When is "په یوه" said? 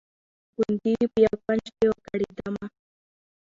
1.13-1.37